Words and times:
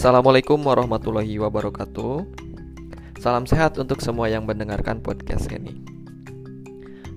Assalamualaikum 0.00 0.64
warahmatullahi 0.64 1.36
wabarakatuh. 1.44 2.24
Salam 3.20 3.44
sehat 3.44 3.76
untuk 3.76 4.00
semua 4.00 4.32
yang 4.32 4.48
mendengarkan 4.48 5.04
podcast 5.04 5.52
ini. 5.52 5.76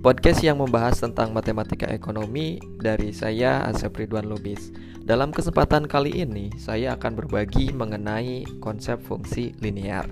Podcast 0.03 0.43
yang 0.43 0.59
membahas 0.59 0.99
tentang 0.99 1.31
matematika 1.31 1.87
ekonomi 1.87 2.59
dari 2.83 3.15
saya 3.15 3.63
Asep 3.71 3.95
Ridwan 3.95 4.27
Lubis. 4.27 4.75
Dalam 4.99 5.31
kesempatan 5.31 5.87
kali 5.87 6.27
ini, 6.27 6.51
saya 6.59 6.99
akan 6.99 7.23
berbagi 7.23 7.71
mengenai 7.71 8.43
konsep 8.59 8.99
fungsi 8.99 9.55
linear. 9.63 10.03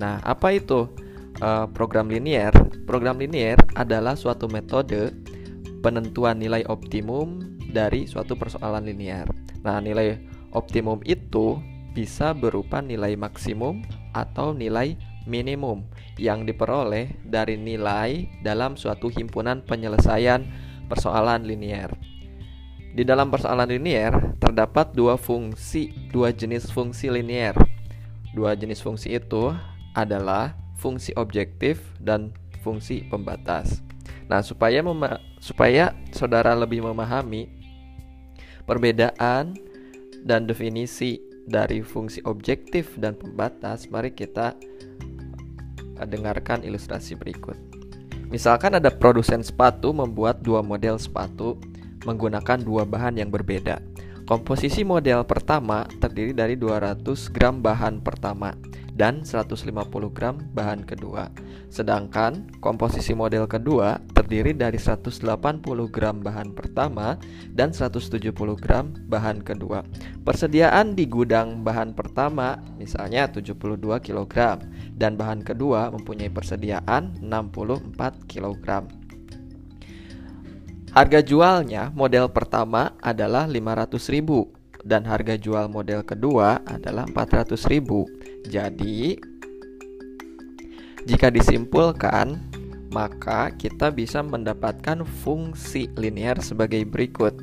Nah, 0.00 0.24
apa 0.24 0.56
itu 0.56 0.88
uh, 1.44 1.68
program 1.68 2.08
linear? 2.08 2.56
Program 2.88 3.20
linear 3.20 3.60
adalah 3.76 4.16
suatu 4.16 4.48
metode 4.48 5.12
penentuan 5.84 6.40
nilai 6.40 6.64
optimum 6.64 7.60
dari 7.76 8.08
suatu 8.08 8.40
persoalan 8.40 8.88
linear. 8.88 9.28
Nah, 9.60 9.84
nilai 9.84 10.16
optimum 10.56 11.04
itu 11.04 11.73
bisa 11.94 12.34
berupa 12.34 12.82
nilai 12.82 13.14
maksimum 13.14 13.86
atau 14.10 14.50
nilai 14.50 14.98
minimum 15.24 15.86
yang 16.20 16.44
diperoleh 16.44 17.14
dari 17.24 17.56
nilai 17.56 18.28
dalam 18.44 18.76
suatu 18.76 19.08
himpunan 19.08 19.64
penyelesaian 19.64 20.44
persoalan 20.90 21.46
linear. 21.48 21.94
Di 22.94 23.02
dalam 23.02 23.30
persoalan 23.30 23.70
linear 23.70 24.38
terdapat 24.38 24.94
dua 24.94 25.18
fungsi, 25.18 25.90
dua 26.14 26.30
jenis 26.30 26.70
fungsi 26.70 27.10
linear. 27.10 27.56
Dua 28.34 28.54
jenis 28.54 28.82
fungsi 28.82 29.18
itu 29.18 29.50
adalah 29.94 30.54
fungsi 30.78 31.14
objektif 31.14 31.82
dan 31.98 32.34
fungsi 32.62 33.06
pembatas. 33.06 33.82
Nah, 34.30 34.42
supaya 34.42 34.82
supaya 35.42 35.94
saudara 36.14 36.54
lebih 36.54 36.82
memahami 36.82 37.50
perbedaan 38.64 39.54
dan 40.24 40.48
definisi 40.48 41.20
dari 41.44 41.84
fungsi 41.84 42.24
objektif 42.24 42.96
dan 42.96 43.16
pembatas, 43.16 43.88
mari 43.92 44.12
kita 44.12 44.56
eh, 46.00 46.06
dengarkan 46.08 46.64
ilustrasi 46.64 47.16
berikut. 47.16 47.56
Misalkan 48.32 48.74
ada 48.74 48.90
produsen 48.90 49.44
sepatu 49.44 49.94
membuat 49.94 50.42
dua 50.42 50.64
model 50.64 50.98
sepatu 50.98 51.60
menggunakan 52.08 52.60
dua 52.60 52.82
bahan 52.84 53.20
yang 53.20 53.30
berbeda. 53.30 53.80
Komposisi 54.24 54.88
model 54.88 55.20
pertama 55.28 55.84
terdiri 56.00 56.32
dari 56.32 56.56
200 56.56 57.04
gram 57.28 57.60
bahan 57.60 58.00
pertama 58.00 58.56
dan 58.96 59.20
150 59.20 59.68
gram 60.16 60.40
bahan 60.56 60.80
kedua. 60.88 61.28
Sedangkan 61.68 62.48
komposisi 62.64 63.12
model 63.12 63.44
kedua 63.44 64.00
terdiri 64.24 64.56
dari 64.56 64.80
180 64.80 65.20
gram 65.92 66.24
bahan 66.24 66.56
pertama 66.56 67.20
dan 67.52 67.76
170 67.76 68.32
gram 68.56 68.96
bahan 69.04 69.44
kedua. 69.44 69.84
Persediaan 70.24 70.96
di 70.96 71.04
gudang 71.04 71.60
bahan 71.60 71.92
pertama 71.92 72.56
misalnya 72.80 73.28
72 73.28 73.76
kg 74.00 74.64
dan 74.96 75.20
bahan 75.20 75.44
kedua 75.44 75.92
mempunyai 75.92 76.32
persediaan 76.32 77.20
64 77.20 78.24
kg. 78.24 78.88
Harga 80.96 81.20
jualnya 81.20 81.92
model 81.92 82.32
pertama 82.32 82.96
adalah 83.04 83.44
500.000 83.44 84.88
dan 84.88 85.04
harga 85.04 85.36
jual 85.36 85.68
model 85.68 86.00
kedua 86.00 86.64
adalah 86.64 87.04
400.000. 87.12 88.48
Jadi 88.48 89.20
jika 91.04 91.28
disimpulkan, 91.28 92.40
maka 92.94 93.50
kita 93.50 93.90
bisa 93.90 94.22
mendapatkan 94.22 95.02
fungsi 95.02 95.90
linear 95.98 96.38
sebagai 96.38 96.86
berikut. 96.86 97.34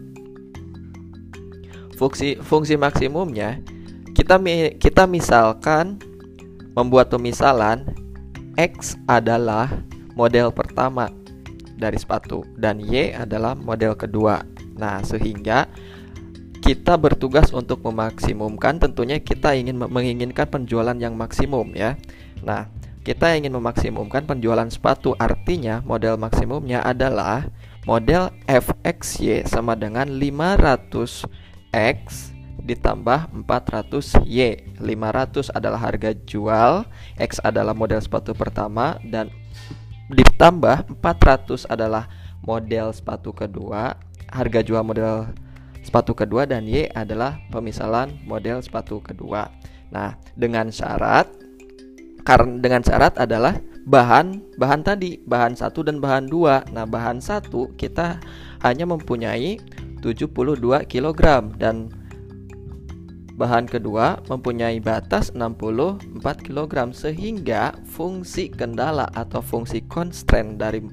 Fungsi 1.99 2.39
fungsi 2.39 2.79
maksimumnya 2.79 3.59
kita 4.15 4.39
kita 4.79 5.03
misalkan 5.03 5.99
membuat 6.71 7.11
pemisalan 7.11 7.83
X 8.55 8.95
adalah 9.11 9.67
model 10.15 10.55
pertama 10.55 11.11
dari 11.75 11.99
sepatu 11.99 12.47
dan 12.55 12.79
Y 12.79 13.11
adalah 13.11 13.51
model 13.51 13.91
kedua. 13.99 14.47
Nah, 14.79 15.03
sehingga 15.03 15.67
kita 16.61 16.95
bertugas 16.95 17.49
untuk 17.51 17.81
memaksimumkan 17.83 18.77
tentunya 18.77 19.17
kita 19.17 19.57
ingin 19.57 19.81
menginginkan 19.81 20.47
penjualan 20.47 20.95
yang 20.95 21.17
maksimum 21.17 21.73
ya. 21.73 21.97
Nah, 22.45 22.69
kita 23.01 23.33
ingin 23.33 23.57
memaksimumkan 23.57 24.29
penjualan 24.29 24.69
sepatu 24.69 25.17
artinya 25.17 25.81
model 25.81 26.21
maksimumnya 26.21 26.85
adalah 26.85 27.49
model 27.89 28.29
FXY 28.45 29.49
sama 29.49 29.73
dengan 29.73 30.05
500X 30.05 31.97
ditambah 32.61 33.33
400Y. 33.33 34.37
500 34.77 35.49
adalah 35.49 35.79
harga 35.81 36.13
jual, 36.13 36.85
X 37.17 37.41
adalah 37.41 37.73
model 37.73 37.97
sepatu 37.97 38.37
pertama 38.37 39.01
dan 39.01 39.33
ditambah 40.13 40.93
400 41.01 41.65
adalah 41.65 42.05
model 42.45 42.93
sepatu 42.93 43.33
kedua. 43.33 43.97
Harga 44.29 44.61
jual 44.61 44.85
model 44.85 45.33
sepatu 45.81 46.13
kedua 46.13 46.45
dan 46.45 46.69
Y 46.69 46.85
adalah 46.93 47.41
pemisalan 47.49 48.13
model 48.29 48.61
sepatu 48.61 49.01
kedua. 49.01 49.49
Nah, 49.89 50.15
dengan 50.37 50.69
syarat 50.69 51.40
karena 52.21 52.61
dengan 52.61 52.81
syarat 52.85 53.17
adalah 53.17 53.57
bahan 53.85 54.57
bahan 54.61 54.81
tadi, 54.85 55.17
bahan 55.25 55.57
satu 55.57 55.81
dan 55.81 55.97
bahan 55.97 56.29
dua. 56.29 56.61
Nah, 56.69 56.85
bahan 56.85 57.17
satu 57.17 57.73
kita 57.77 58.21
hanya 58.61 58.85
mempunyai 58.85 59.57
72 60.01 60.29
kg 60.85 61.21
dan 61.57 61.89
bahan 63.41 63.65
kedua 63.65 64.21
mempunyai 64.29 64.77
batas 64.77 65.33
64 65.33 66.21
kg 66.45 66.93
sehingga 66.93 67.73
fungsi 67.89 68.53
kendala 68.53 69.09
atau 69.17 69.41
fungsi 69.41 69.81
constraint 69.89 70.61
dari 70.61 70.85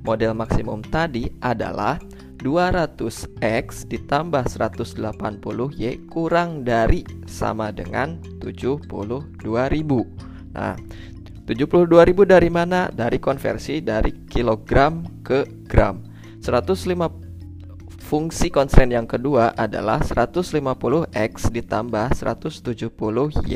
model 0.00 0.32
maksimum 0.32 0.80
tadi 0.88 1.28
adalah 1.44 2.00
200x 2.40 3.84
ditambah 3.92 4.48
180y 4.48 6.08
kurang 6.08 6.64
dari 6.64 7.04
sama 7.28 7.68
dengan 7.68 8.16
72.000. 8.40 10.29
Nah, 10.54 10.74
72.000 11.46 11.88
dari 12.26 12.50
mana? 12.50 12.90
Dari 12.90 13.18
konversi 13.18 13.82
dari 13.82 14.26
kilogram 14.26 15.22
ke 15.24 15.66
gram. 15.66 16.02
105 16.40 18.00
fungsi 18.00 18.50
constraint 18.50 18.90
yang 18.90 19.06
kedua 19.06 19.54
adalah 19.54 20.02
150x 20.02 21.54
ditambah 21.54 22.06
170y 22.16 23.54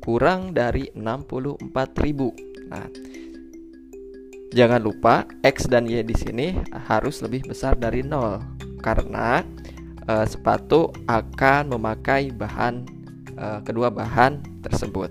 kurang 0.00 0.56
dari 0.56 0.88
64.000. 0.96 2.72
Nah, 2.72 2.88
Jangan 4.52 4.84
lupa 4.84 5.24
X 5.40 5.64
dan 5.64 5.88
Y 5.88 6.04
di 6.04 6.12
sini 6.12 6.52
harus 6.84 7.24
lebih 7.24 7.48
besar 7.48 7.72
dari 7.72 8.04
0 8.04 8.36
karena 8.84 9.40
e, 10.04 10.28
sepatu 10.28 10.92
akan 11.08 11.72
memakai 11.72 12.28
bahan 12.36 12.84
e, 13.32 13.46
kedua 13.64 13.88
bahan 13.88 14.60
tersebut. 14.60 15.08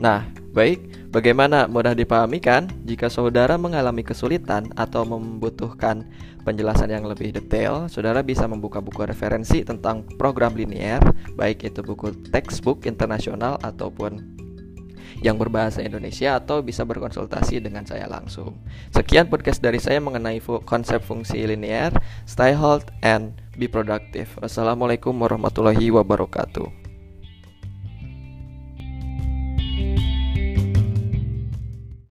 Nah, 0.00 0.24
baik, 0.56 1.10
bagaimana 1.12 1.68
mudah 1.68 1.92
dipahami 1.92 2.40
kan? 2.40 2.70
Jika 2.86 3.12
saudara 3.12 3.60
mengalami 3.60 4.00
kesulitan 4.06 4.70
atau 4.78 5.04
membutuhkan 5.04 6.08
penjelasan 6.42 6.90
yang 6.90 7.06
lebih 7.06 7.34
detail, 7.34 7.86
saudara 7.86 8.24
bisa 8.24 8.48
membuka 8.48 8.82
buku 8.82 9.04
referensi 9.06 9.62
tentang 9.62 10.06
program 10.16 10.56
linear, 10.56 11.02
baik 11.38 11.66
itu 11.66 11.84
buku 11.84 12.14
textbook 12.32 12.88
internasional 12.88 13.60
ataupun 13.62 14.42
yang 15.22 15.38
berbahasa 15.38 15.80
Indonesia 15.86 16.34
atau 16.34 16.60
bisa 16.60 16.82
berkonsultasi 16.82 17.62
dengan 17.62 17.86
saya 17.86 18.10
langsung. 18.10 18.58
Sekian 18.90 19.30
podcast 19.30 19.62
dari 19.62 19.78
saya 19.78 20.02
mengenai 20.02 20.42
fu 20.42 20.58
konsep 20.66 20.98
fungsi 20.98 21.46
linear. 21.46 21.94
Stay 22.26 22.58
healthy 22.58 22.90
and 23.06 23.38
be 23.54 23.70
productive. 23.70 24.34
Wassalamualaikum 24.42 25.14
warahmatullahi 25.14 25.94
wabarakatuh. 25.94 26.81